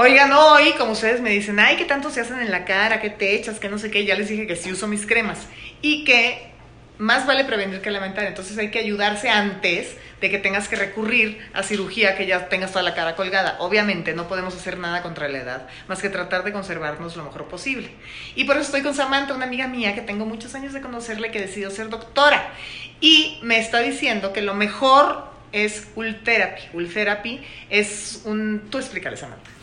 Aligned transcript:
Oigan, 0.00 0.30
hoy, 0.30 0.74
como 0.78 0.92
ustedes 0.92 1.20
me 1.20 1.30
dicen, 1.30 1.58
ay, 1.58 1.74
¿qué 1.74 1.84
tanto 1.84 2.08
se 2.10 2.20
hacen 2.20 2.38
en 2.38 2.52
la 2.52 2.64
cara? 2.64 3.00
¿Qué 3.00 3.10
te 3.10 3.34
echas? 3.34 3.58
Que 3.58 3.68
no 3.68 3.78
sé 3.78 3.90
qué. 3.90 4.04
Ya 4.04 4.14
les 4.14 4.28
dije 4.28 4.46
que 4.46 4.54
sí 4.54 4.70
uso 4.70 4.86
mis 4.86 5.04
cremas. 5.06 5.40
Y 5.82 6.04
que 6.04 6.52
más 6.98 7.26
vale 7.26 7.44
prevenir 7.44 7.80
que 7.80 7.90
lamentar. 7.90 8.24
Entonces 8.26 8.56
hay 8.58 8.70
que 8.70 8.78
ayudarse 8.78 9.28
antes 9.28 9.96
de 10.20 10.30
que 10.30 10.38
tengas 10.38 10.68
que 10.68 10.76
recurrir 10.76 11.44
a 11.52 11.64
cirugía, 11.64 12.16
que 12.16 12.26
ya 12.26 12.48
tengas 12.48 12.70
toda 12.70 12.84
la 12.84 12.94
cara 12.94 13.16
colgada. 13.16 13.56
Obviamente 13.58 14.14
no 14.14 14.28
podemos 14.28 14.54
hacer 14.54 14.78
nada 14.78 15.02
contra 15.02 15.26
la 15.26 15.38
edad, 15.38 15.68
más 15.88 16.00
que 16.00 16.10
tratar 16.10 16.44
de 16.44 16.52
conservarnos 16.52 17.16
lo 17.16 17.24
mejor 17.24 17.48
posible. 17.48 17.90
Y 18.36 18.44
por 18.44 18.54
eso 18.54 18.66
estoy 18.66 18.82
con 18.82 18.94
Samantha, 18.94 19.34
una 19.34 19.46
amiga 19.46 19.66
mía 19.66 19.96
que 19.96 20.02
tengo 20.02 20.26
muchos 20.26 20.54
años 20.54 20.74
de 20.74 20.80
conocerle, 20.80 21.32
que 21.32 21.40
decidió 21.40 21.72
ser 21.72 21.88
doctora. 21.88 22.52
Y 23.00 23.40
me 23.42 23.58
está 23.58 23.80
diciendo 23.80 24.32
que 24.32 24.42
lo 24.42 24.54
mejor 24.54 25.24
es 25.50 25.88
Ultherapy. 25.96 26.62
Ultherapy 26.72 27.44
es 27.68 28.22
un... 28.26 28.68
Tú 28.70 28.78
explícale, 28.78 29.16
Samantha. 29.16 29.57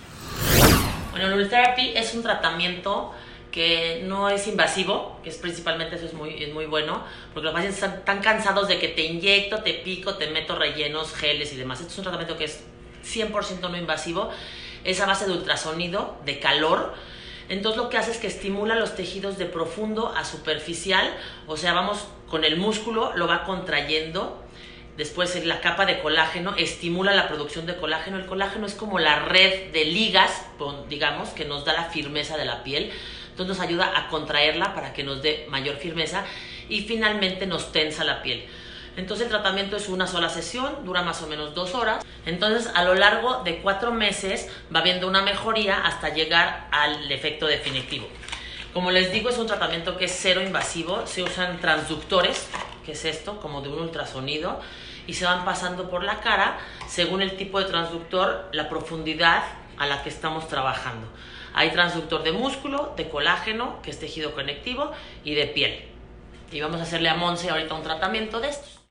Bueno, 1.15 1.33
el 1.33 1.43
Ultherapy 1.43 1.93
es 1.95 2.13
un 2.13 2.23
tratamiento 2.23 3.13
que 3.49 4.01
no 4.03 4.27
es 4.27 4.47
invasivo, 4.47 5.17
que 5.23 5.29
es 5.29 5.37
principalmente 5.37 5.95
eso 5.95 6.07
es 6.07 6.13
muy, 6.13 6.43
es 6.43 6.53
muy 6.53 6.65
bueno, 6.65 7.05
porque 7.33 7.45
los 7.45 7.53
pacientes 7.53 7.81
están 7.81 8.03
tan 8.03 8.19
cansados 8.19 8.67
de 8.67 8.79
que 8.79 8.89
te 8.89 9.03
inyecto, 9.03 9.63
te 9.63 9.75
pico, 9.75 10.15
te 10.15 10.29
meto 10.29 10.57
rellenos, 10.57 11.13
geles 11.13 11.53
y 11.53 11.55
demás. 11.55 11.79
Este 11.79 11.93
es 11.93 11.97
un 11.99 12.03
tratamiento 12.03 12.37
que 12.37 12.43
es 12.43 12.65
100% 13.05 13.61
no 13.61 13.77
invasivo, 13.77 14.29
es 14.83 14.99
a 14.99 15.05
base 15.05 15.25
de 15.25 15.31
ultrasonido, 15.31 16.17
de 16.25 16.41
calor. 16.41 16.93
Entonces 17.47 17.81
lo 17.81 17.87
que 17.87 17.97
hace 17.97 18.11
es 18.11 18.17
que 18.17 18.27
estimula 18.27 18.75
los 18.75 18.95
tejidos 18.95 19.37
de 19.37 19.45
profundo 19.45 20.13
a 20.17 20.25
superficial, 20.25 21.15
o 21.47 21.55
sea, 21.55 21.71
vamos 21.71 22.09
con 22.27 22.43
el 22.43 22.57
músculo, 22.57 23.13
lo 23.15 23.25
va 23.25 23.45
contrayendo 23.45 24.44
Después 24.97 25.45
la 25.45 25.59
capa 25.59 25.85
de 25.85 25.99
colágeno 25.99 26.55
estimula 26.55 27.13
la 27.13 27.27
producción 27.27 27.65
de 27.65 27.75
colágeno. 27.75 28.17
El 28.17 28.25
colágeno 28.25 28.65
es 28.65 28.75
como 28.75 28.97
la 28.97 29.19
red 29.19 29.71
de 29.71 29.85
ligas, 29.85 30.45
digamos, 30.87 31.29
que 31.29 31.43
nos 31.43 31.65
da 31.65 31.73
la 31.73 31.85
firmeza 31.85 32.37
de 32.37 32.45
la 32.45 32.63
piel. 32.63 32.91
Entonces 33.31 33.57
nos 33.57 33.65
ayuda 33.65 33.91
a 33.97 34.07
contraerla 34.07 34.73
para 34.73 34.93
que 34.93 35.03
nos 35.03 35.21
dé 35.21 35.47
mayor 35.49 35.75
firmeza 35.75 36.23
y 36.69 36.83
finalmente 36.83 37.45
nos 37.45 37.73
tensa 37.73 38.05
la 38.05 38.21
piel. 38.21 38.45
Entonces 38.95 39.25
el 39.25 39.31
tratamiento 39.31 39.75
es 39.75 39.89
una 39.89 40.07
sola 40.07 40.29
sesión, 40.29 40.85
dura 40.85 41.01
más 41.01 41.21
o 41.21 41.27
menos 41.27 41.53
dos 41.53 41.75
horas. 41.75 42.05
Entonces 42.25 42.71
a 42.73 42.85
lo 42.85 42.95
largo 42.95 43.43
de 43.43 43.57
cuatro 43.57 43.91
meses 43.91 44.49
va 44.73 44.81
viendo 44.81 45.09
una 45.09 45.21
mejoría 45.21 45.81
hasta 45.85 46.13
llegar 46.13 46.69
al 46.71 47.11
efecto 47.11 47.47
definitivo. 47.47 48.07
Como 48.73 48.91
les 48.91 49.11
digo, 49.11 49.29
es 49.29 49.37
un 49.37 49.47
tratamiento 49.47 49.97
que 49.97 50.05
es 50.05 50.17
cero 50.17 50.41
invasivo. 50.41 51.05
Se 51.05 51.23
usan 51.23 51.59
transductores, 51.59 52.47
que 52.85 52.93
es 52.93 53.03
esto, 53.03 53.39
como 53.41 53.61
de 53.61 53.69
un 53.69 53.79
ultrasonido, 53.79 54.61
y 55.07 55.13
se 55.13 55.25
van 55.25 55.45
pasando 55.45 55.89
por 55.89 56.03
la 56.03 56.19
cara 56.19 56.57
según 56.87 57.21
el 57.21 57.37
tipo 57.37 57.59
de 57.59 57.65
transductor, 57.65 58.49
la 58.51 58.69
profundidad 58.69 59.43
a 59.77 59.85
la 59.85 60.03
que 60.03 60.09
estamos 60.09 60.47
trabajando. 60.47 61.07
Hay 61.53 61.71
transductor 61.71 62.23
de 62.23 62.31
músculo, 62.31 62.93
de 62.97 63.09
colágeno, 63.09 63.81
que 63.81 63.91
es 63.91 63.99
tejido 63.99 64.33
conectivo, 64.33 64.91
y 65.23 65.35
de 65.35 65.47
piel. 65.47 65.85
Y 66.51 66.61
vamos 66.61 66.79
a 66.79 66.83
hacerle 66.83 67.09
a 67.09 67.15
Monse 67.15 67.49
ahorita 67.49 67.73
un 67.73 67.83
tratamiento 67.83 68.39
de 68.39 68.49
estos. 68.49 68.81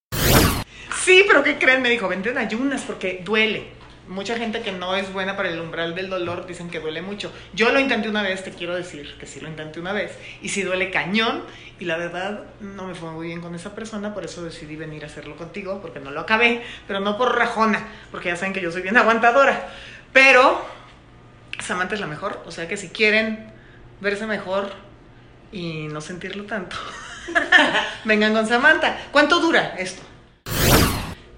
Sí, 1.04 1.24
pero 1.26 1.42
¿qué 1.42 1.58
creen? 1.58 1.82
Me 1.82 1.90
dijo, 1.90 2.08
vente 2.08 2.30
en 2.30 2.38
ayunas 2.38 2.82
porque 2.82 3.20
duele. 3.22 3.72
Mucha 4.06 4.36
gente 4.36 4.60
que 4.60 4.70
no 4.70 4.94
es 4.94 5.10
buena 5.14 5.34
para 5.34 5.48
el 5.48 5.58
umbral 5.58 5.94
del 5.94 6.10
dolor 6.10 6.47
dicen 6.47 6.69
que 6.69 6.78
duele 6.78 7.00
mucho. 7.00 7.33
Yo 7.55 7.72
lo 7.72 7.80
intenté 7.80 8.08
una 8.11 8.22
vez, 8.22 8.44
te 8.44 8.50
quiero 8.50 8.74
decir 8.74 9.16
que 9.19 9.24
sí 9.24 9.41
lo 9.41 9.48
intenté 9.48 9.80
una 9.80 9.92
vez. 9.92 10.19
Y 10.42 10.50
sí 10.50 10.62
duele 10.62 10.91
cañón. 10.91 11.42
Y 11.80 11.86
la 11.86 11.96
verdad 11.96 12.42
no 12.61 12.86
me 12.86 12.94
fue 12.94 13.11
muy 13.11 13.28
bien 13.28 13.41
con 13.41 13.55
esa 13.55 13.74
persona, 13.74 14.12
por 14.12 14.24
eso 14.24 14.44
decidí 14.44 14.77
venir 14.77 15.05
a 15.05 15.06
hacerlo 15.06 15.36
contigo, 15.36 15.80
porque 15.80 16.00
no 16.00 16.11
lo 16.11 16.20
acabé. 16.20 16.62
Pero 16.86 17.00
no 17.00 17.16
por 17.16 17.36
rajona, 17.36 17.88
porque 18.11 18.28
ya 18.28 18.36
saben 18.36 18.52
que 18.52 18.61
yo 18.61 18.70
soy 18.70 18.83
bien 18.83 18.96
aguantadora. 18.98 19.70
Pero 20.12 20.64
Samantha 21.61 21.94
es 21.94 22.00
la 22.00 22.06
mejor. 22.06 22.42
O 22.44 22.50
sea 22.50 22.68
que 22.68 22.77
si 22.77 22.91
quieren 22.91 23.52
verse 24.00 24.27
mejor 24.27 24.70
y 25.50 25.89
no 25.89 26.02
sentirlo 26.02 26.44
tanto, 26.44 26.77
vengan 28.05 28.34
con 28.34 28.46
Samantha. 28.46 28.98
¿Cuánto 29.11 29.40
dura 29.40 29.74
esto? 29.78 30.02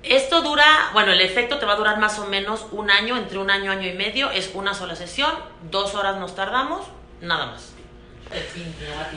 Esto 0.09 0.43
dura, 0.43 0.91
bueno, 0.93 1.13
el 1.13 1.21
efecto 1.21 1.59
te 1.59 1.67
va 1.67 1.73
a 1.73 1.77
durar 1.77 1.99
más 1.99 2.19
o 2.19 2.27
menos 2.27 2.67
un 2.71 2.91
año, 2.91 3.17
entre 3.17 3.39
un 3.39 3.51
año, 3.51 3.73
año 3.73 3.89
y 3.89 3.93
medio. 3.93 4.31
Es 4.31 4.51
una 4.55 4.75
sola 4.75 4.95
sesión, 4.95 5.33
dos 5.71 5.95
horas 5.95 6.17
nos 6.17 6.35
tardamos, 6.35 6.87
nada 7.21 7.47
más. 7.47 7.73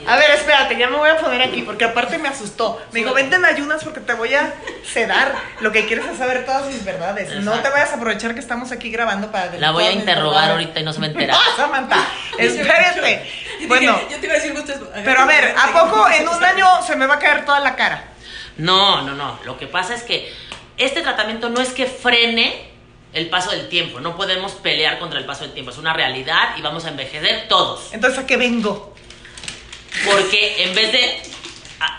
A 0.06 0.16
ver, 0.16 0.30
espérate, 0.30 0.76
ya 0.78 0.88
me 0.88 0.96
voy 0.96 1.10
a 1.10 1.18
poner 1.18 1.42
aquí 1.42 1.62
porque 1.62 1.84
aparte 1.84 2.18
me 2.18 2.28
asustó. 2.28 2.80
Me 2.92 3.00
dijo, 3.00 3.12
vente 3.12 3.36
en 3.36 3.44
ayunas 3.44 3.82
porque 3.82 4.00
te 4.00 4.14
voy 4.14 4.34
a 4.34 4.54
sedar. 4.84 5.34
Lo 5.60 5.72
que 5.72 5.86
quieres 5.86 6.06
es 6.06 6.16
saber 6.16 6.46
todas 6.46 6.66
mis 6.66 6.84
verdades. 6.84 7.34
No 7.42 7.58
te 7.60 7.68
vayas 7.70 7.90
a 7.90 7.96
aprovechar 7.96 8.34
que 8.34 8.40
estamos 8.40 8.70
aquí 8.70 8.90
grabando 8.90 9.32
para... 9.32 9.52
La 9.58 9.72
voy 9.72 9.84
a 9.84 9.92
interrogar 9.92 10.52
ahorita 10.52 10.80
y 10.80 10.84
no 10.84 10.92
se 10.92 11.00
me 11.00 11.08
entera. 11.08 11.34
¡Ah, 11.36 11.56
Samantha! 11.56 12.06
Espérate. 12.38 13.28
Bueno, 13.66 14.00
yo 14.08 14.18
te 14.20 14.26
iba 14.26 14.34
a 14.34 14.38
decir. 14.38 14.54
Pero 15.04 15.20
a 15.20 15.26
ver, 15.26 15.54
¿a 15.58 15.72
poco 15.72 16.08
en 16.08 16.28
un 16.28 16.44
año 16.44 16.66
se 16.86 16.94
me 16.94 17.06
va 17.06 17.14
a 17.14 17.18
caer 17.18 17.44
toda 17.44 17.60
la 17.60 17.74
cara? 17.74 18.04
No, 18.58 19.02
no, 19.02 19.14
no. 19.14 19.40
Lo 19.44 19.58
que 19.58 19.66
pasa 19.66 19.94
es 19.94 20.04
que 20.04 20.32
este 20.80 21.02
tratamiento 21.02 21.48
no 21.50 21.60
es 21.60 21.70
que 21.70 21.86
frene 21.86 22.70
el 23.12 23.28
paso 23.28 23.50
del 23.50 23.68
tiempo. 23.68 24.00
No 24.00 24.16
podemos 24.16 24.52
pelear 24.52 24.98
contra 24.98 25.18
el 25.18 25.26
paso 25.26 25.44
del 25.44 25.52
tiempo. 25.52 25.70
Es 25.70 25.78
una 25.78 25.92
realidad 25.92 26.56
y 26.56 26.62
vamos 26.62 26.84
a 26.84 26.88
envejecer 26.88 27.48
todos. 27.48 27.92
Entonces, 27.92 28.18
¿a 28.18 28.26
qué 28.26 28.36
vengo? 28.36 28.94
Porque 30.04 30.64
en 30.64 30.74
vez 30.74 30.92
de 30.92 31.22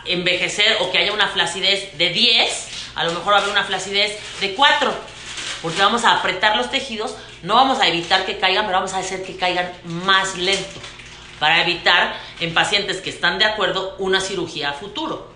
envejecer 0.06 0.78
o 0.80 0.92
que 0.92 0.97
haya 0.97 1.14
una 1.14 1.28
flacidez 1.28 1.97
de 1.97 2.09
10, 2.09 2.68
a 2.96 3.03
lo 3.03 3.12
mejor 3.14 3.34
va 3.34 3.38
a 3.38 3.40
haber 3.42 3.52
una 3.52 3.64
flacidez 3.64 4.18
de 4.40 4.53
4. 4.56 4.94
Porque 5.62 5.81
vamos 5.81 6.03
a 6.06 6.13
apretar 6.13 6.58
los 6.58 6.72
tejidos, 6.72 7.16
no 7.44 7.56
vamos 7.56 7.80
a 7.80 7.88
evitar 7.88 8.25
que 8.25 8.40
caigan, 8.40 8.66
pero 8.66 8.80
vamos 8.80 8.94
a 8.94 9.00
hacer 9.00 9.24
que 9.24 9.36
caigan 9.36 9.72
más 9.84 10.38
lento. 10.38 10.80
Para 11.40 11.62
evitar 11.62 12.16
en 12.40 12.53
pacientes 12.53 12.98
que 12.98 13.09
están 13.09 13.38
de 13.38 13.46
acuerdo 13.46 13.96
una 14.00 14.22
cirugía 14.22 14.72
a 14.72 14.74
futuro. 14.74 15.31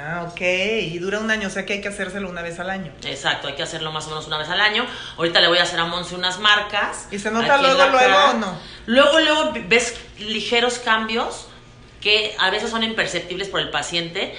Ah, 0.00 0.28
ok. 0.30 0.40
Y 0.40 0.98
dura 0.98 1.18
un 1.18 1.30
año, 1.30 1.48
o 1.48 1.50
sea 1.50 1.66
que 1.66 1.72
hay 1.72 1.80
que 1.80 1.88
hacérselo 1.88 2.28
una 2.28 2.40
vez 2.40 2.60
al 2.60 2.70
año. 2.70 2.92
Exacto, 3.04 3.48
hay 3.48 3.54
que 3.54 3.64
hacerlo 3.64 3.90
más 3.90 4.06
o 4.06 4.10
menos 4.10 4.28
una 4.28 4.38
vez 4.38 4.48
al 4.48 4.60
año. 4.60 4.86
Ahorita 5.16 5.40
le 5.40 5.48
voy 5.48 5.58
a 5.58 5.64
hacer 5.64 5.80
a 5.80 5.86
Monse 5.86 6.14
unas 6.14 6.38
marcas. 6.38 7.08
¿Y 7.10 7.18
se 7.18 7.32
nota 7.32 7.58
luego, 7.58 7.84
luego 7.84 8.30
o 8.30 8.34
no? 8.34 8.58
Luego, 8.86 9.18
luego 9.18 9.52
ves 9.66 9.96
ligeros 10.20 10.78
cambios 10.78 11.48
que 12.00 12.36
a 12.38 12.50
veces 12.50 12.70
son 12.70 12.84
imperceptibles 12.84 13.48
por 13.48 13.60
el 13.60 13.70
paciente, 13.70 14.36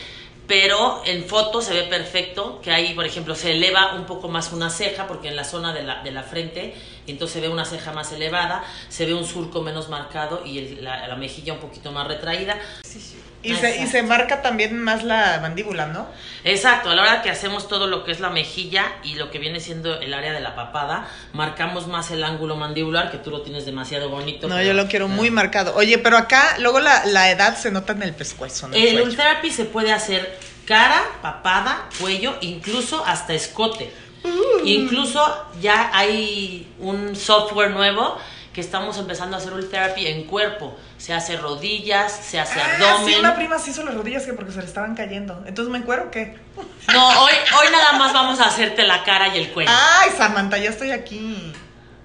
pero 0.48 1.04
en 1.06 1.26
foto 1.26 1.62
se 1.62 1.74
ve 1.74 1.84
perfecto, 1.84 2.62
que 2.62 2.72
ahí, 2.72 2.94
por 2.94 3.06
ejemplo, 3.06 3.36
se 3.36 3.52
eleva 3.52 3.96
un 3.96 4.06
poco 4.06 4.30
más 4.30 4.54
una 4.54 4.70
ceja, 4.70 5.08
porque 5.08 5.28
en 5.28 5.36
la 5.36 5.44
zona 5.44 5.74
de 5.74 5.84
la, 5.84 6.02
de 6.04 6.12
la 6.12 6.24
frente, 6.24 6.74
entonces 7.06 7.34
se 7.34 7.42
ve 7.42 7.50
una 7.50 7.66
ceja 7.66 7.92
más 7.92 8.14
elevada, 8.14 8.64
se 8.88 9.06
ve 9.06 9.14
un 9.14 9.26
surco 9.26 9.62
menos 9.62 9.90
marcado 9.90 10.42
y 10.46 10.78
la, 10.78 11.06
la, 11.08 11.16
mejilla 11.18 11.54
un 11.54 11.60
poquito 11.60 11.92
más 11.92 12.08
retraída. 12.08 12.58
Sí, 12.82 13.00
sí. 13.02 13.20
Y 13.42 13.56
se, 13.56 13.82
y 13.82 13.88
se, 13.88 14.04
marca 14.04 14.42
también 14.42 14.78
más 14.78 15.04
la 15.04 15.40
mandíbula, 15.42 15.88
¿no? 15.88 16.08
Exacto, 16.44 16.90
a 16.90 16.96
la 16.96 17.04
hora 17.04 17.22
que 17.22 17.30
hacemos 17.30 17.70
todo 17.70 17.88
lo 17.88 18.04
que 18.04 18.12
es 18.12 18.20
la 18.20 18.30
mejilla 18.30 18.86
y 19.02 19.16
lo 19.16 19.32
que 19.32 19.40
viene 19.40 19.62
siendo 19.62 20.00
el 20.02 20.14
área 20.14 20.34
de 20.34 20.42
la 20.42 20.56
papada, 20.56 21.08
marcamos 21.32 21.88
más 21.88 22.12
el 22.12 22.24
ángulo 22.24 22.58
mandibular, 22.58 23.12
que 23.12 23.18
tú 23.18 23.32
lo 23.32 23.42
tienes 23.42 23.66
demasiado 23.66 24.10
bonito. 24.10 24.50
No, 24.50 24.62
yo 24.62 24.74
lo 24.74 24.88
quiero 24.88 25.08
muy 25.08 25.32
marcado. 25.32 25.74
Oye, 25.76 25.98
pero 26.00 26.18
acá 26.18 26.58
luego 26.60 26.82
la, 26.82 27.06
la 27.06 27.32
edad 27.32 27.58
se 27.58 27.72
nota 27.72 27.94
en 27.94 28.04
el 28.04 28.14
pescuezo. 28.14 28.68
En 28.68 28.74
el, 28.74 28.98
el 28.98 29.02
Ultherapy 29.02 29.52
se 29.52 29.64
puede 29.64 29.94
hacer 29.94 30.38
cara, 30.66 31.02
papada, 31.22 31.88
cuello, 32.00 32.36
incluso 32.42 33.06
hasta 33.06 33.34
escote. 33.34 33.92
Uh. 34.24 34.66
Incluso 34.66 35.46
ya 35.62 35.92
hay 35.94 36.68
un 36.80 37.16
software 37.16 37.72
nuevo 37.72 38.18
que 38.54 38.62
estamos 38.62 38.98
empezando 38.98 39.36
a 39.36 39.40
hacer 39.40 39.54
un 39.54 39.70
therapy 39.70 40.08
en 40.08 40.26
cuerpo. 40.26 40.76
Se 40.98 41.14
hace 41.14 41.38
rodillas, 41.38 42.12
se 42.12 42.40
hace 42.40 42.60
ah, 42.60 42.76
abdomen. 42.76 43.14
Sí, 43.14 43.20
una 43.20 43.36
prima 43.36 43.60
se 43.60 43.72
hizo 43.72 43.84
las 43.84 43.96
rodillas 43.96 44.26
que 44.26 44.34
porque 44.34 44.52
se 44.52 44.60
le 44.60 44.66
estaban 44.66 44.96
cayendo. 44.96 45.44
Entonces, 45.46 45.72
¿me 45.72 45.78
encuero 45.78 46.06
o 46.06 46.12
qué? 46.12 46.38
No, 46.94 47.08
hoy, 47.24 47.34
hoy 47.60 47.72
nada 47.72 47.94
más 47.94 48.14
vamos 48.14 48.40
a 48.40 48.46
hacerte 48.46 48.84
la 48.84 49.04
cara 49.04 49.36
y 49.36 49.38
el 49.38 49.52
cuello. 49.52 49.70
Ay, 49.72 50.10
Samantha, 50.18 50.58
ya 50.58 50.72
estoy 50.72 50.92
aquí. 50.92 51.54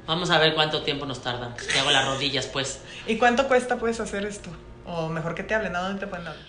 Vamos 0.06 0.30
a 0.30 0.38
ver 0.38 0.54
cuánto 0.54 0.82
tiempo 0.82 1.06
nos 1.06 1.22
tarda. 1.22 1.54
Te 1.54 1.78
hago 1.78 1.90
las 1.90 2.04
rodillas, 2.04 2.46
pues. 2.46 2.80
¿Y 3.06 3.16
cuánto 3.16 3.48
cuesta, 3.48 3.76
puedes 3.76 3.98
hacer 4.00 4.26
esto? 4.26 4.50
O 4.84 5.08
mejor 5.08 5.34
que 5.34 5.42
te 5.42 5.54
hablen, 5.54 5.74
¿a 5.74 5.80
dónde 5.80 6.00
te 6.00 6.06
pueden 6.06 6.26
hablar? 6.26 6.44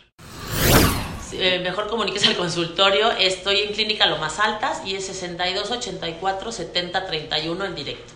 Eh, 1.32 1.60
mejor 1.60 1.88
comuniques 1.88 2.26
al 2.28 2.36
consultorio. 2.36 3.12
Estoy 3.12 3.60
en 3.60 3.74
Clínica 3.74 4.06
Lo 4.06 4.18
Más 4.18 4.40
Altas 4.40 4.82
y 4.86 4.96
es 4.96 5.06
62 5.08 5.72
84 5.72 6.52
70 6.52 7.06
31 7.08 7.66
en 7.66 7.76
directo. 7.76 8.14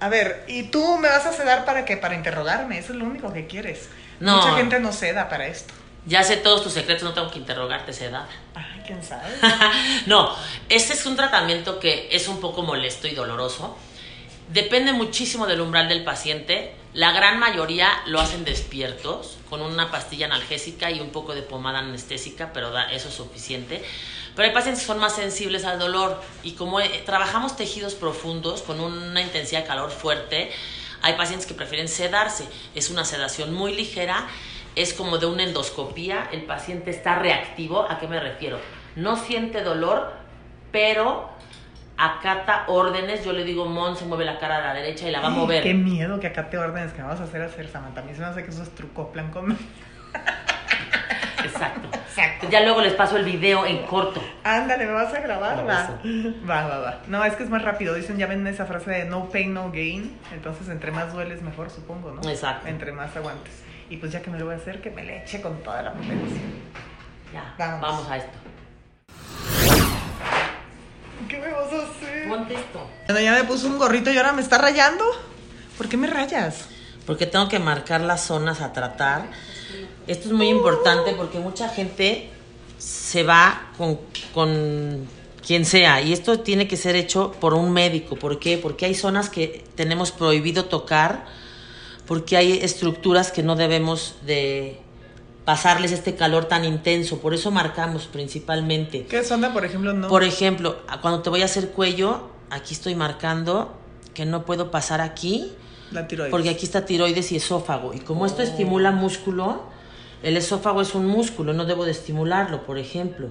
A 0.00 0.08
ver, 0.08 0.44
¿y 0.46 0.64
tú 0.64 0.98
me 0.98 1.08
vas 1.08 1.26
a 1.26 1.32
sedar 1.32 1.64
para 1.64 1.84
qué? 1.84 1.96
Para 1.96 2.14
interrogarme, 2.14 2.78
eso 2.78 2.92
es 2.92 2.98
lo 2.98 3.04
único 3.04 3.32
que 3.32 3.46
quieres. 3.46 3.88
No. 4.20 4.36
Mucha 4.36 4.56
gente 4.56 4.78
no 4.80 4.92
ceda 4.92 5.28
para 5.28 5.46
esto. 5.46 5.74
Ya 6.06 6.22
sé 6.22 6.36
todos 6.36 6.62
tus 6.62 6.72
secretos, 6.72 7.02
no 7.02 7.12
tengo 7.12 7.30
que 7.30 7.38
interrogarte, 7.38 7.92
seda. 7.92 8.26
Ay, 8.54 8.82
quién 8.86 9.02
sabe. 9.02 9.34
no, 10.06 10.34
este 10.68 10.94
es 10.94 11.04
un 11.04 11.16
tratamiento 11.16 11.78
que 11.80 12.08
es 12.12 12.28
un 12.28 12.40
poco 12.40 12.62
molesto 12.62 13.08
y 13.08 13.14
doloroso. 13.14 13.76
Depende 14.48 14.92
muchísimo 14.92 15.46
del 15.46 15.60
umbral 15.60 15.88
del 15.88 16.04
paciente. 16.04 16.74
La 16.94 17.12
gran 17.12 17.38
mayoría 17.38 17.90
lo 18.06 18.20
hacen 18.20 18.44
despiertos, 18.44 19.36
con 19.50 19.60
una 19.60 19.90
pastilla 19.90 20.26
analgésica 20.26 20.90
y 20.90 21.00
un 21.00 21.10
poco 21.10 21.34
de 21.34 21.42
pomada 21.42 21.80
anestésica, 21.80 22.52
pero 22.54 22.70
da, 22.70 22.84
eso 22.84 23.08
es 23.08 23.14
suficiente. 23.14 23.84
Pero 24.38 24.50
hay 24.50 24.54
pacientes 24.54 24.82
que 24.82 24.86
son 24.86 25.00
más 25.00 25.16
sensibles 25.16 25.64
al 25.64 25.80
dolor 25.80 26.22
y 26.44 26.52
como 26.52 26.78
eh, 26.78 27.02
trabajamos 27.04 27.56
tejidos 27.56 27.96
profundos 27.96 28.62
con 28.62 28.78
una 28.78 29.20
intensidad 29.20 29.62
de 29.62 29.66
calor 29.66 29.90
fuerte, 29.90 30.52
Hay 31.02 31.14
pacientes 31.14 31.44
que 31.44 31.54
prefieren 31.54 31.88
sedarse. 31.88 32.44
Es 32.72 32.88
una 32.88 33.04
sedación 33.04 33.52
muy 33.52 33.74
ligera, 33.74 34.28
es 34.76 34.94
como 34.94 35.18
de 35.18 35.26
una 35.26 35.42
endoscopía. 35.42 36.28
El 36.30 36.42
paciente 36.42 36.92
está 36.92 37.18
reactivo. 37.18 37.84
¿A 37.90 37.98
qué 37.98 38.06
me 38.06 38.20
refiero? 38.20 38.60
No 38.94 39.16
siente 39.16 39.62
dolor, 39.62 40.12
pero 40.70 41.30
acata 41.96 42.66
órdenes. 42.68 43.24
Yo 43.24 43.32
le 43.32 43.42
digo, 43.42 43.66
Mon 43.66 43.96
se 43.96 44.04
mueve 44.04 44.24
la 44.24 44.38
cara 44.38 44.58
a 44.58 44.60
la 44.60 44.74
derecha 44.74 45.08
y 45.08 45.10
la 45.10 45.20
va 45.20 45.26
a 45.26 45.30
mover. 45.30 45.64
Qué 45.64 45.74
miedo 45.74 46.20
que 46.20 46.28
acate 46.28 46.58
órdenes 46.58 46.92
que 46.92 47.02
me 47.02 47.08
vas 47.08 47.18
a 47.18 47.24
hacer 47.24 47.42
hacer, 47.42 47.66
Samantha. 47.66 48.02
A 48.02 48.04
mí 48.04 48.14
se 48.14 48.20
me 48.20 48.26
hace 48.26 48.44
que 48.44 48.50
eso 48.50 48.62
es 48.62 48.72
truco, 48.72 49.10
plan 49.10 49.32
con... 49.32 49.58
Exacto. 51.58 51.88
Exacto. 51.92 52.48
Ya 52.50 52.60
luego 52.60 52.80
les 52.80 52.94
paso 52.94 53.16
el 53.16 53.24
video 53.24 53.66
en 53.66 53.84
corto. 53.86 54.22
Ándale, 54.44 54.86
me 54.86 54.92
vas 54.92 55.12
a 55.12 55.20
grabar, 55.20 55.68
va. 55.68 55.98
Va, 56.48 56.66
va, 56.68 56.78
va. 56.78 57.00
No, 57.08 57.24
es 57.24 57.34
que 57.34 57.42
es 57.42 57.50
más 57.50 57.62
rápido. 57.62 57.94
Dicen, 57.94 58.16
ya 58.16 58.26
ven 58.26 58.46
esa 58.46 58.64
frase 58.66 58.90
de 58.90 59.04
no 59.04 59.28
pain, 59.28 59.52
no 59.52 59.70
gain. 59.72 60.16
Entonces, 60.32 60.68
entre 60.68 60.90
más 60.92 61.12
dueles, 61.12 61.42
mejor, 61.42 61.70
supongo, 61.70 62.12
¿no? 62.12 62.28
Exacto. 62.28 62.68
Entre 62.68 62.92
más 62.92 63.14
aguantes. 63.16 63.62
Y 63.90 63.96
pues 63.96 64.12
ya 64.12 64.20
que 64.22 64.30
me 64.30 64.38
lo 64.38 64.44
voy 64.46 64.54
a 64.54 64.58
hacer, 64.58 64.80
que 64.80 64.90
me 64.90 65.02
le 65.04 65.22
eche 65.22 65.40
con 65.40 65.62
toda 65.62 65.82
la 65.82 65.92
potencia. 65.92 66.42
Ya, 67.32 67.54
Vamos. 67.58 67.80
vamos 67.80 68.10
a 68.10 68.16
esto. 68.18 68.38
¿Qué 71.28 71.38
me 71.38 71.50
vas 71.52 71.72
a 71.72 71.76
hacer? 71.90 72.28
Ponte 72.28 72.54
esto. 72.54 72.86
Bueno, 73.06 73.20
ya 73.20 73.32
me 73.32 73.44
puso 73.44 73.66
un 73.66 73.78
gorrito 73.78 74.10
y 74.10 74.16
ahora 74.16 74.32
me 74.32 74.42
está 74.42 74.58
rayando. 74.58 75.04
¿Por 75.76 75.88
qué 75.88 75.96
me 75.96 76.06
rayas? 76.06 76.68
Porque 77.08 77.24
tengo 77.24 77.48
que 77.48 77.58
marcar 77.58 78.02
las 78.02 78.26
zonas 78.26 78.60
a 78.60 78.74
tratar. 78.74 79.30
Esto 80.06 80.28
es 80.28 80.34
muy 80.34 80.48
importante 80.50 81.14
porque 81.14 81.38
mucha 81.38 81.70
gente 81.70 82.28
se 82.76 83.22
va 83.22 83.72
con, 83.78 83.98
con 84.34 85.08
quien 85.44 85.64
sea 85.64 86.02
y 86.02 86.12
esto 86.12 86.40
tiene 86.40 86.68
que 86.68 86.76
ser 86.76 86.96
hecho 86.96 87.32
por 87.40 87.54
un 87.54 87.72
médico. 87.72 88.16
¿Por 88.16 88.38
qué? 88.38 88.58
Porque 88.58 88.84
hay 88.84 88.94
zonas 88.94 89.30
que 89.30 89.64
tenemos 89.74 90.12
prohibido 90.12 90.66
tocar, 90.66 91.24
porque 92.06 92.36
hay 92.36 92.58
estructuras 92.58 93.32
que 93.32 93.42
no 93.42 93.56
debemos 93.56 94.16
de 94.26 94.78
pasarles 95.46 95.92
este 95.92 96.14
calor 96.14 96.44
tan 96.44 96.66
intenso. 96.66 97.20
Por 97.20 97.32
eso 97.32 97.50
marcamos 97.50 98.04
principalmente. 98.04 99.06
¿Qué 99.06 99.24
sonda, 99.24 99.54
por 99.54 99.64
ejemplo, 99.64 99.94
no? 99.94 100.08
Por 100.08 100.24
ejemplo, 100.24 100.82
cuando 101.00 101.22
te 101.22 101.30
voy 101.30 101.40
a 101.40 101.46
hacer 101.46 101.70
cuello, 101.70 102.28
aquí 102.50 102.74
estoy 102.74 102.94
marcando 102.94 103.74
que 104.12 104.26
no 104.26 104.44
puedo 104.44 104.70
pasar 104.70 105.00
aquí 105.00 105.54
la 105.92 106.06
tiroides. 106.06 106.30
porque 106.30 106.50
aquí 106.50 106.64
está 106.66 106.84
tiroides 106.84 107.32
y 107.32 107.36
esófago. 107.36 107.94
Y 107.94 108.00
como 108.00 108.26
esto 108.26 108.42
estimula 108.42 108.90
músculo, 108.90 109.62
el 110.22 110.36
esófago 110.36 110.80
es 110.82 110.94
un 110.94 111.06
músculo, 111.06 111.52
no 111.52 111.64
debo 111.64 111.84
de 111.84 111.92
estimularlo, 111.92 112.64
por 112.66 112.78
ejemplo. 112.78 113.28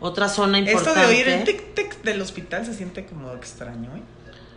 Otra 0.00 0.28
zona 0.28 0.58
Esto 0.58 0.70
importante. 0.72 1.00
de 1.00 1.06
oír 1.06 1.28
el 1.28 1.44
tic-tic 1.44 2.02
del 2.02 2.20
hospital 2.20 2.66
se 2.66 2.74
siente 2.74 3.06
como 3.06 3.32
extraño, 3.32 3.96
¿eh? 3.96 4.02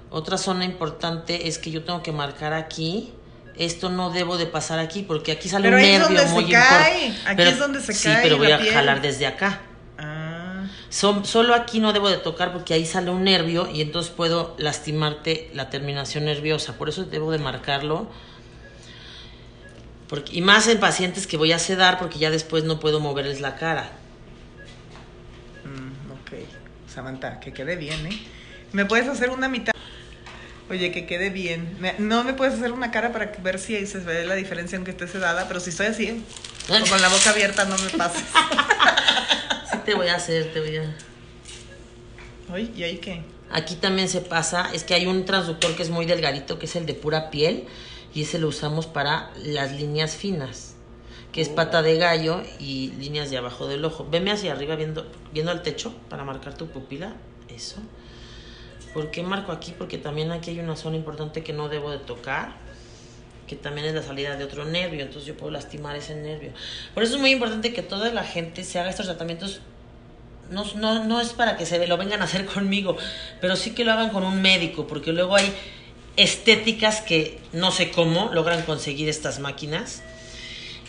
Otra 0.09 0.37
zona 0.37 0.65
importante 0.65 1.47
es 1.47 1.57
que 1.57 1.69
yo 1.71 1.83
tengo 1.83 2.01
que 2.03 2.11
marcar 2.11 2.53
aquí. 2.53 3.13
Esto 3.57 3.89
no 3.89 4.09
debo 4.11 4.37
de 4.37 4.45
pasar 4.45 4.79
aquí 4.79 5.01
porque 5.03 5.31
aquí 5.31 5.49
sale 5.49 5.69
Pero 5.69 5.77
un 5.77 5.83
nervio 5.83 6.25
muy 6.27 6.43
importante. 6.45 7.13
aquí 7.25 7.41
es 7.43 7.57
donde 7.59 7.81
se 7.81 7.93
sí, 7.93 8.03
cae 8.07 8.21
pero 8.23 8.37
voy 8.37 8.51
a 8.51 8.59
piel. 8.59 8.73
jalar 8.73 9.01
desde 9.01 9.25
acá. 9.27 9.61
Son- 10.97 11.25
solo 11.25 11.53
aquí 11.53 11.79
no 11.79 11.93
debo 11.93 12.09
de 12.09 12.17
tocar 12.17 12.51
porque 12.51 12.73
ahí 12.73 12.83
sale 12.83 13.11
un 13.11 13.23
nervio 13.23 13.69
y 13.71 13.81
entonces 13.81 14.11
puedo 14.11 14.55
lastimarte 14.57 15.51
la 15.53 15.69
terminación 15.69 16.25
nerviosa. 16.25 16.73
Por 16.75 16.89
eso 16.89 17.03
debo 17.03 17.31
de 17.31 17.37
marcarlo. 17.37 18.07
Porque, 20.09 20.35
y 20.35 20.41
más 20.41 20.67
en 20.67 20.79
pacientes 20.79 21.27
que 21.27 21.37
voy 21.37 21.51
a 21.51 21.59
sedar 21.59 21.99
porque 21.99 22.17
ya 22.17 22.31
después 22.31 22.63
no 22.63 22.79
puedo 22.79 22.99
moverles 22.99 23.41
la 23.41 23.55
cara. 23.57 23.91
Mm, 25.65 26.11
ok. 26.13 26.31
Samantha, 26.91 27.39
que 27.41 27.53
quede 27.53 27.75
bien, 27.75 28.07
¿eh? 28.07 28.19
¿Me 28.71 28.85
puedes 28.85 29.07
hacer 29.07 29.29
una 29.29 29.47
mitad? 29.47 29.73
Oye, 30.67 30.91
que 30.91 31.05
quede 31.05 31.29
bien. 31.29 31.77
No 31.99 32.23
me 32.23 32.33
puedes 32.33 32.55
hacer 32.55 32.71
una 32.71 32.89
cara 32.89 33.11
para 33.11 33.33
ver 33.43 33.59
si 33.59 33.85
se 33.85 33.99
ve 33.99 34.25
la 34.25 34.33
diferencia 34.33 34.77
aunque 34.77 34.89
esté 34.91 35.07
sedada, 35.07 35.47
pero 35.47 35.59
si 35.59 35.69
estoy 35.69 35.85
así, 35.85 36.23
o 36.69 36.73
con 36.89 36.99
la 37.03 37.09
boca 37.09 37.29
abierta, 37.29 37.65
no 37.65 37.77
me 37.77 37.89
pases. 37.91 38.23
Te 39.87 39.95
voy 39.95 40.09
a 40.09 40.15
hacer, 40.15 40.51
te 40.51 40.59
voy 40.59 40.75
a... 40.75 42.59
¿y 42.59 42.83
ahí 42.83 42.97
qué? 42.97 43.21
Aquí 43.49 43.75
también 43.75 44.09
se 44.09 44.19
pasa, 44.19 44.69
es 44.73 44.83
que 44.83 44.93
hay 44.93 45.05
un 45.05 45.23
transductor 45.23 45.77
que 45.77 45.83
es 45.83 45.89
muy 45.89 46.05
delgadito, 46.05 46.59
que 46.59 46.65
es 46.65 46.75
el 46.75 46.85
de 46.85 46.93
pura 46.93 47.29
piel, 47.29 47.63
y 48.13 48.23
ese 48.23 48.37
lo 48.37 48.49
usamos 48.49 48.85
para 48.85 49.31
las 49.45 49.71
líneas 49.71 50.17
finas, 50.17 50.75
que 51.31 51.39
es 51.39 51.47
pata 51.47 51.81
de 51.83 51.97
gallo 51.97 52.43
y 52.59 52.91
líneas 52.99 53.29
de 53.29 53.37
abajo 53.37 53.65
del 53.69 53.85
ojo. 53.85 54.05
Veme 54.11 54.31
hacia 54.31 54.51
arriba 54.51 54.75
viendo, 54.75 55.09
viendo 55.31 55.53
al 55.53 55.61
techo 55.61 55.95
para 56.09 56.25
marcar 56.25 56.57
tu 56.57 56.67
pupila. 56.67 57.15
Eso. 57.47 57.77
¿Por 58.93 59.09
qué 59.09 59.23
marco 59.23 59.53
aquí? 59.53 59.73
Porque 59.77 59.97
también 59.97 60.33
aquí 60.33 60.49
hay 60.49 60.59
una 60.59 60.75
zona 60.75 60.97
importante 60.97 61.43
que 61.43 61.53
no 61.53 61.69
debo 61.69 61.91
de 61.91 61.99
tocar, 61.99 62.57
que 63.47 63.55
también 63.55 63.87
es 63.87 63.93
la 63.93 64.03
salida 64.03 64.35
de 64.35 64.43
otro 64.43 64.65
nervio, 64.65 64.99
entonces 64.99 65.25
yo 65.25 65.37
puedo 65.37 65.49
lastimar 65.49 65.95
ese 65.95 66.13
nervio. 66.13 66.51
Por 66.93 67.03
eso 67.03 67.15
es 67.15 67.21
muy 67.21 67.31
importante 67.31 67.71
que 67.71 67.83
toda 67.83 68.11
la 68.11 68.25
gente 68.25 68.65
se 68.65 68.79
haga 68.79 68.89
estos 68.89 69.05
tratamientos 69.05 69.61
no, 70.51 70.65
no, 70.75 71.03
no 71.03 71.21
es 71.21 71.29
para 71.29 71.57
que 71.57 71.65
se 71.65 71.85
lo 71.87 71.97
vengan 71.97 72.21
a 72.21 72.25
hacer 72.25 72.45
conmigo, 72.53 72.97
pero 73.41 73.55
sí 73.55 73.71
que 73.71 73.83
lo 73.83 73.91
hagan 73.93 74.09
con 74.09 74.23
un 74.23 74.41
médico, 74.41 74.87
porque 74.87 75.11
luego 75.13 75.35
hay 75.35 75.53
estéticas 76.15 77.01
que 77.01 77.39
no 77.53 77.71
sé 77.71 77.91
cómo 77.91 78.29
logran 78.33 78.63
conseguir 78.63 79.09
estas 79.09 79.39
máquinas. 79.39 80.01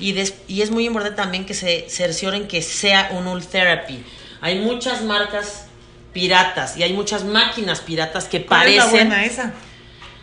Y, 0.01 0.13
des- 0.13 0.35
y 0.47 0.63
es 0.63 0.71
muy 0.71 0.87
importante 0.87 1.17
también 1.17 1.45
que 1.45 1.55
se 1.55 1.87
cercioren 1.91 2.47
que 2.47 2.63
sea 2.63 3.11
un 3.13 3.27
Ult 3.27 3.49
Therapy. 3.51 4.05
Hay 4.41 4.61
muchas 4.61 5.03
marcas 5.03 5.67
piratas 6.13 6.77
y 6.77 6.83
hay 6.85 6.93
muchas 6.93 7.25
máquinas 7.25 7.81
piratas 7.81 8.27
que 8.27 8.47
¿Cuál 8.47 8.69
es 8.69 8.77
la 8.77 8.85
parecen... 8.85 9.09
buena 9.09 9.25
esa? 9.25 9.53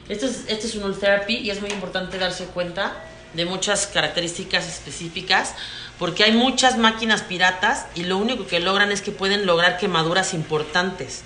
Esto 0.07 0.27
es, 0.27 0.45
esto 0.47 0.67
es 0.67 0.75
un 0.75 0.83
Ult 0.85 0.99
Therapy 0.99 1.35
y 1.37 1.49
es 1.49 1.59
muy 1.61 1.69
importante 1.71 2.17
darse 2.17 2.45
cuenta 2.45 2.93
de 3.35 3.45
muchas 3.45 3.87
características 3.87 4.67
específicas 4.67 5.53
porque 5.99 6.23
hay 6.23 6.31
muchas 6.33 6.77
máquinas 6.77 7.21
piratas 7.21 7.85
y 7.95 8.03
lo 8.03 8.17
único 8.17 8.47
que 8.47 8.59
logran 8.59 8.91
es 8.91 9.01
que 9.01 9.11
pueden 9.11 9.45
lograr 9.45 9.77
quemaduras 9.77 10.33
importantes. 10.33 11.23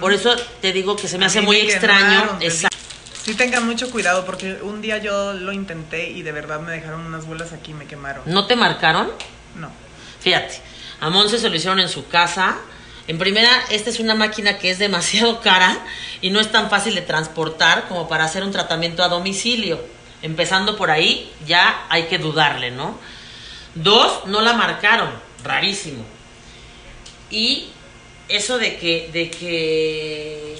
Por 0.00 0.12
eso 0.12 0.34
te 0.60 0.72
digo 0.72 0.96
que 0.96 1.08
se 1.08 1.18
me 1.18 1.24
A 1.24 1.28
hace 1.28 1.40
muy 1.40 1.58
extraño. 1.58 2.38
Exacto. 2.40 2.76
Sí 3.22 3.34
tengan 3.34 3.66
mucho 3.66 3.90
cuidado 3.90 4.24
porque 4.24 4.58
un 4.62 4.80
día 4.82 4.98
yo 4.98 5.32
lo 5.32 5.52
intenté 5.52 6.10
y 6.10 6.22
de 6.22 6.32
verdad 6.32 6.60
me 6.60 6.72
dejaron 6.72 7.00
unas 7.00 7.26
bolas 7.26 7.52
aquí 7.52 7.72
y 7.72 7.74
me 7.74 7.86
quemaron. 7.86 8.22
¿No 8.26 8.46
te 8.46 8.54
marcaron? 8.54 9.10
No. 9.56 9.70
Fíjate, 10.20 10.60
a 11.00 11.10
Monse 11.10 11.38
se 11.38 11.48
lo 11.48 11.56
hicieron 11.56 11.80
en 11.80 11.88
su 11.88 12.06
casa. 12.08 12.56
En 13.08 13.18
primera, 13.18 13.50
esta 13.70 13.90
es 13.90 14.00
una 14.00 14.14
máquina 14.14 14.58
que 14.58 14.70
es 14.70 14.78
demasiado 14.78 15.40
cara 15.42 15.78
y 16.20 16.30
no 16.30 16.40
es 16.40 16.52
tan 16.52 16.70
fácil 16.70 16.94
de 16.94 17.02
transportar 17.02 17.88
como 17.88 18.08
para 18.08 18.24
hacer 18.24 18.42
un 18.44 18.52
tratamiento 18.52 19.02
a 19.02 19.08
domicilio. 19.08 19.95
Empezando 20.22 20.76
por 20.76 20.90
ahí, 20.90 21.30
ya 21.46 21.86
hay 21.88 22.04
que 22.04 22.18
dudarle, 22.18 22.70
¿no? 22.70 22.98
Dos, 23.74 24.26
no 24.26 24.40
la 24.40 24.54
marcaron, 24.54 25.10
rarísimo. 25.44 26.04
Y 27.30 27.68
eso 28.28 28.58
de 28.58 28.76
que, 28.76 29.10
de 29.12 29.30
que 29.30 30.56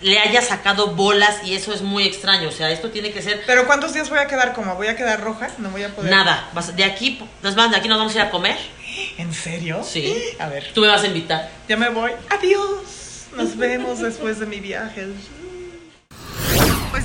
le 0.00 0.18
haya 0.18 0.42
sacado 0.42 0.88
bolas 0.88 1.40
y 1.44 1.54
eso 1.54 1.72
es 1.72 1.82
muy 1.82 2.04
extraño. 2.04 2.48
O 2.48 2.52
sea, 2.52 2.70
esto 2.70 2.90
tiene 2.90 3.10
que 3.10 3.20
ser 3.22 3.42
Pero 3.46 3.66
¿cuántos 3.66 3.94
días 3.94 4.08
voy 4.10 4.18
a 4.18 4.26
quedar 4.26 4.52
como? 4.52 4.74
¿Voy 4.76 4.86
a 4.88 4.96
quedar 4.96 5.20
roja? 5.20 5.48
No 5.58 5.70
voy 5.70 5.82
a 5.84 5.94
poder. 5.94 6.10
nada. 6.10 6.48
Vas- 6.52 6.76
De 6.76 6.84
aquí, 6.84 7.20
nos 7.42 7.54
van, 7.54 7.70
de 7.70 7.78
aquí 7.78 7.88
nos 7.88 7.98
vamos 7.98 8.12
a 8.14 8.16
ir 8.16 8.22
a 8.22 8.30
comer. 8.30 8.56
¿En 9.16 9.32
serio? 9.32 9.82
Sí. 9.84 10.14
A 10.38 10.48
ver, 10.48 10.70
Tú 10.74 10.82
me 10.82 10.88
vas 10.88 11.02
a 11.02 11.06
invitar. 11.06 11.50
ya 11.68 11.76
me 11.76 11.88
voy. 11.88 12.12
Adiós. 12.30 13.26
Nos 13.36 13.56
vemos 13.56 14.00
después 14.00 14.38
de 14.38 14.46
mi 14.46 14.60
viaje. 14.60 15.06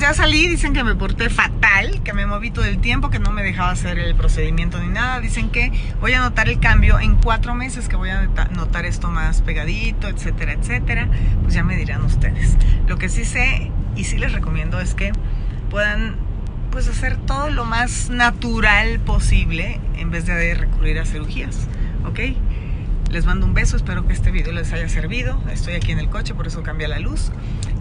Ya 0.03 0.13
salí, 0.13 0.49
dicen 0.49 0.73
que 0.73 0.83
me 0.83 0.95
porté 0.95 1.29
fatal, 1.29 2.01
que 2.03 2.11
me 2.11 2.25
moví 2.25 2.51
todo 2.51 2.65
el 2.65 2.79
tiempo, 2.79 3.09
que 3.09 3.19
no 3.19 3.31
me 3.31 3.41
dejaba 3.41 3.71
hacer 3.71 3.97
el 3.97 4.15
procedimiento 4.15 4.77
ni 4.81 4.89
nada. 4.89 5.21
Dicen 5.21 5.49
que 5.49 5.71
voy 6.01 6.11
a 6.11 6.19
notar 6.19 6.49
el 6.49 6.59
cambio 6.59 6.99
en 6.99 7.15
cuatro 7.15 7.55
meses, 7.55 7.87
que 7.87 7.95
voy 7.95 8.09
a 8.09 8.21
nota- 8.23 8.49
notar 8.53 8.85
esto 8.85 9.09
más 9.09 9.41
pegadito, 9.41 10.09
etcétera, 10.09 10.51
etcétera. 10.51 11.07
Pues 11.41 11.53
ya 11.53 11.63
me 11.63 11.77
dirán 11.77 12.03
ustedes. 12.03 12.57
Lo 12.85 12.97
que 12.97 13.07
sí 13.07 13.23
sé 13.23 13.71
y 13.95 14.03
sí 14.03 14.17
les 14.17 14.33
recomiendo 14.33 14.81
es 14.81 14.93
que 14.93 15.13
puedan 15.69 16.17
pues 16.69 16.89
hacer 16.89 17.15
todo 17.15 17.49
lo 17.49 17.63
más 17.63 18.09
natural 18.09 18.99
posible 18.99 19.79
en 19.95 20.11
vez 20.11 20.25
de 20.25 20.53
recurrir 20.53 20.99
a 20.99 21.05
cirugías, 21.05 21.69
¿ok? 22.05 22.19
Les 23.13 23.25
mando 23.25 23.45
un 23.45 23.53
beso, 23.53 23.77
espero 23.77 24.07
que 24.07 24.13
este 24.13 24.31
video 24.31 24.51
les 24.53 24.73
haya 24.73 24.89
servido. 24.89 25.39
Estoy 25.51 25.75
aquí 25.75 25.91
en 25.91 25.99
el 25.99 26.09
coche, 26.09 26.33
por 26.33 26.47
eso 26.47 26.63
cambia 26.63 26.87
la 26.87 26.97
luz. 26.97 27.31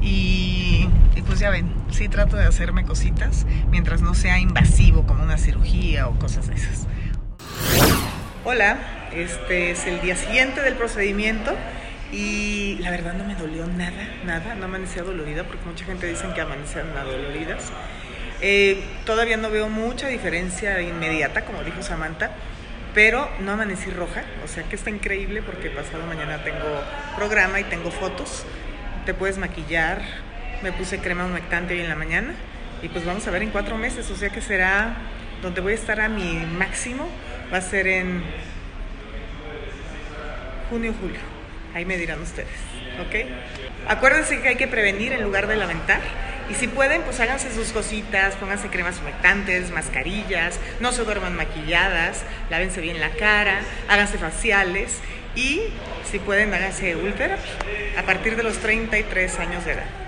Y, 0.03 0.87
pues 1.27 1.39
ya 1.39 1.49
ven, 1.49 1.73
sí 1.91 2.07
trato 2.11 2.37
de 2.37 2.45
hacerme 2.45 2.85
cositas 2.85 3.47
mientras 3.71 4.03
no 4.03 4.13
sea 4.13 4.39
invasivo 4.39 5.07
como 5.07 5.23
una 5.23 5.39
cirugía 5.39 6.07
o 6.07 6.19
cosas 6.19 6.49
de 6.49 6.57
esas. 6.57 6.87
Hola, 8.45 8.77
este 9.15 9.71
es 9.71 9.87
el 9.87 10.03
día 10.03 10.17
siguiente 10.17 10.61
del 10.61 10.75
procedimiento 10.75 11.57
y 12.13 12.77
la 12.81 12.91
verdad 12.91 13.15
no 13.15 13.25
me 13.25 13.35
dolió 13.35 13.67
nada, 13.67 14.07
nada, 14.27 14.55
no 14.55 14.67
amanecía 14.67 15.03
dolorida 15.03 15.45
porque 15.45 15.65
mucha 15.65 15.87
gente 15.87 16.07
dice 16.09 16.27
que 16.35 16.43
amanecen 16.43 16.95
adoloridas. 16.95 17.73
Eh, 18.43 18.85
todavía 19.07 19.39
no 19.39 19.51
veo 19.51 19.71
mucha 19.71 20.09
diferencia 20.09 20.83
inmediata, 20.83 21.47
como 21.47 21.65
dijo 21.65 21.83
Samantha, 21.83 22.33
pero 22.95 23.29
no 23.41 23.53
amanecí 23.53 23.91
roja, 23.91 24.25
o 24.45 24.49
sea 24.49 24.65
que 24.65 24.77
está 24.77 24.91
increíble 24.91 25.43
porque 25.43 25.71
pasado 25.71 26.07
mañana 26.07 26.43
tengo 26.45 26.83
programa 27.17 27.61
y 27.61 27.65
tengo 27.65 27.91
fotos. 27.91 28.45
Te 29.07 29.15
puedes 29.15 29.39
maquillar 29.39 30.03
me 30.63 30.73
puse 30.73 30.99
crema 30.99 31.25
humectante 31.25 31.75
hoy 31.75 31.81
en 31.81 31.89
la 31.89 31.97
mañana 31.97 32.35
y 32.83 32.89
pues 32.89 33.05
vamos 33.05 33.27
a 33.27 33.31
ver 33.31 33.43
en 33.43 33.51
cuatro 33.51 33.77
meses, 33.77 34.09
o 34.11 34.17
sea 34.17 34.31
que 34.31 34.41
será 34.41 34.95
donde 35.43 35.61
voy 35.61 35.73
a 35.73 35.75
estar 35.75 36.01
a 36.01 36.09
mi 36.09 36.35
máximo, 36.35 37.09
va 37.53 37.59
a 37.59 37.61
ser 37.61 37.87
en 37.89 38.23
junio, 40.71 40.95
julio. 41.01 41.21
Ahí 41.75 41.85
me 41.85 41.97
dirán 41.97 42.21
ustedes, 42.21 42.49
¿ok? 43.01 43.29
Acuérdense 43.89 44.41
que 44.41 44.49
hay 44.49 44.57
que 44.57 44.69
prevenir 44.69 45.13
en 45.13 45.23
lugar 45.23 45.49
de 45.49 45.57
lamentar. 45.57 46.01
Y 46.51 46.55
si 46.55 46.69
pueden, 46.69 47.03
pues 47.03 47.21
háganse 47.21 47.53
sus 47.53 47.73
cositas, 47.73 48.35
pónganse 48.37 48.69
cremas 48.69 48.99
humectantes, 49.01 49.71
mascarillas, 49.71 50.59
no 50.81 50.93
se 50.93 51.05
duerman 51.05 51.37
maquilladas, 51.37 52.25
lávense 52.51 52.81
bien 52.81 53.01
la 53.01 53.11
cara, 53.11 53.61
háganse 53.89 54.19
faciales 54.19 54.99
y 55.35 55.63
si 56.11 56.19
pueden, 56.19 56.53
háganse 56.53 56.97
ultra 56.97 57.39
a 57.99 58.03
partir 58.03 58.37
de 58.37 58.43
los 58.43 58.59
33 58.59 59.39
años 59.39 59.65
de 59.65 59.73
edad. 59.73 60.02